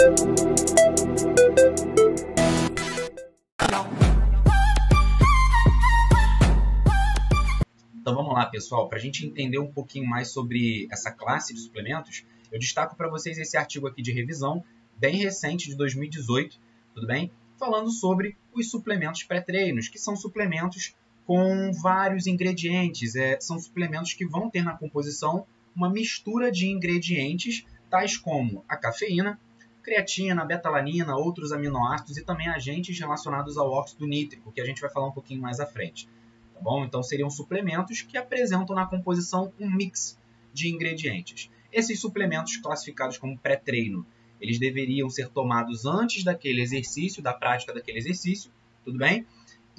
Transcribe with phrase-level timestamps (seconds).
[0.00, 0.14] Então
[8.14, 8.88] vamos lá, pessoal.
[8.88, 13.10] Para a gente entender um pouquinho mais sobre essa classe de suplementos, eu destaco para
[13.10, 14.64] vocês esse artigo aqui de revisão,
[14.96, 16.58] bem recente, de 2018,
[16.94, 17.30] tudo bem?
[17.58, 20.94] Falando sobre os suplementos pré-treinos, que são suplementos
[21.26, 23.16] com vários ingredientes.
[23.16, 28.78] É, são suplementos que vão ter na composição uma mistura de ingredientes, tais como a
[28.78, 29.38] cafeína,
[29.82, 34.90] creatina, betalanina, outros aminoácidos e também agentes relacionados ao óxido nítrico, que a gente vai
[34.90, 36.08] falar um pouquinho mais à frente.
[36.54, 36.84] Tá bom?
[36.84, 40.18] Então seriam suplementos que apresentam na composição um mix
[40.52, 41.50] de ingredientes.
[41.72, 44.04] Esses suplementos classificados como pré-treino,
[44.40, 48.50] eles deveriam ser tomados antes daquele exercício, da prática daquele exercício,
[48.84, 49.26] tudo bem?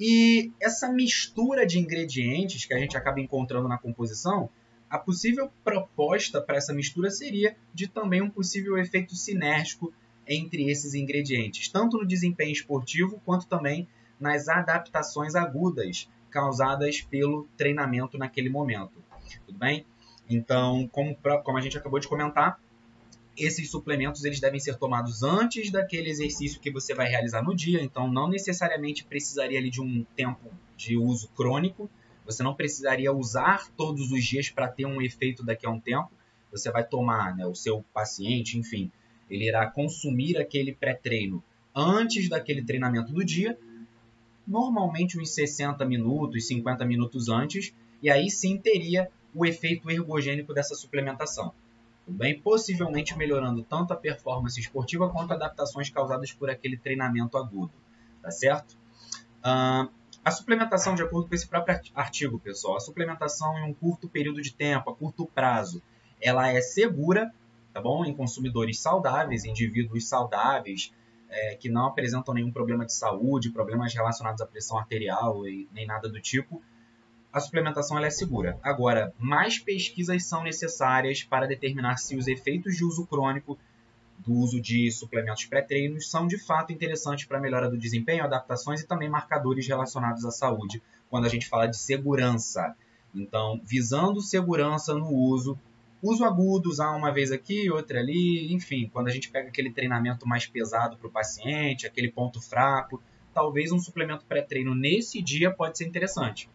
[0.00, 4.48] E essa mistura de ingredientes que a gente acaba encontrando na composição,
[4.92, 9.90] a possível proposta para essa mistura seria de também um possível efeito sinérgico
[10.28, 13.88] entre esses ingredientes, tanto no desempenho esportivo quanto também
[14.20, 18.92] nas adaptações agudas causadas pelo treinamento naquele momento.
[19.46, 19.86] Tudo bem?
[20.28, 22.60] Então, como, como a gente acabou de comentar,
[23.34, 27.82] esses suplementos eles devem ser tomados antes daquele exercício que você vai realizar no dia,
[27.82, 31.88] então não necessariamente precisaria ali de um tempo de uso crônico,
[32.24, 36.10] você não precisaria usar todos os dias para ter um efeito daqui a um tempo,
[36.50, 38.90] você vai tomar, né, o seu paciente, enfim,
[39.30, 41.42] ele irá consumir aquele pré-treino
[41.74, 43.58] antes daquele treinamento do dia,
[44.46, 50.74] normalmente uns 60 minutos, 50 minutos antes, e aí sim teria o efeito ergogênico dessa
[50.74, 51.54] suplementação
[52.06, 52.38] bem?
[52.38, 57.72] Possivelmente melhorando tanto a performance esportiva quanto adaptações causadas por aquele treinamento agudo,
[58.20, 58.76] tá certo?
[59.44, 59.90] Uh,
[60.24, 64.40] a suplementação, de acordo com esse próprio artigo, pessoal, a suplementação em um curto período
[64.40, 65.82] de tempo, a curto prazo,
[66.20, 67.32] ela é segura,
[67.72, 68.04] tá bom?
[68.04, 70.92] Em consumidores saudáveis, indivíduos saudáveis,
[71.28, 75.86] é, que não apresentam nenhum problema de saúde, problemas relacionados à pressão arterial e nem
[75.86, 76.62] nada do tipo,
[77.32, 78.58] a suplementação é segura.
[78.62, 83.58] Agora, mais pesquisas são necessárias para determinar se os efeitos de uso crônico
[84.24, 88.80] do uso de suplementos pré-treinos são de fato interessantes para a melhora do desempenho, adaptações
[88.80, 92.74] e também marcadores relacionados à saúde, quando a gente fala de segurança.
[93.14, 95.58] Então, visando segurança no uso,
[96.02, 100.26] uso agudo, usar uma vez aqui, outra ali, enfim, quando a gente pega aquele treinamento
[100.26, 103.02] mais pesado para o paciente, aquele ponto fraco,
[103.34, 106.48] talvez um suplemento pré-treino nesse dia pode ser interessante.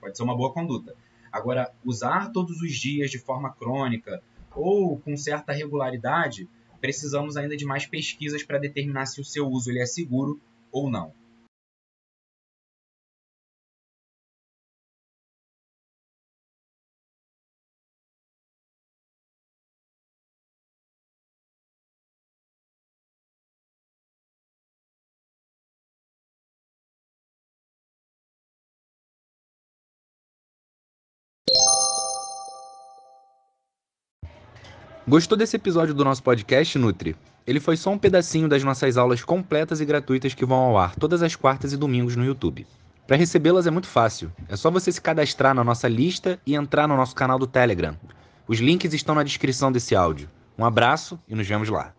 [0.00, 0.94] Pode ser uma boa conduta.
[1.32, 4.22] Agora, usar todos os dias de forma crônica
[4.54, 6.48] ou com certa regularidade,
[6.84, 10.38] precisamos ainda de mais pesquisas para determinar se o seu uso ele é seguro
[10.70, 11.14] ou não.
[35.06, 37.14] Gostou desse episódio do nosso podcast, Nutri?
[37.46, 40.96] Ele foi só um pedacinho das nossas aulas completas e gratuitas que vão ao ar
[40.96, 42.66] todas as quartas e domingos no YouTube.
[43.06, 44.32] Para recebê-las é muito fácil.
[44.48, 47.94] É só você se cadastrar na nossa lista e entrar no nosso canal do Telegram.
[48.48, 50.30] Os links estão na descrição desse áudio.
[50.56, 51.94] Um abraço e nos vemos lá.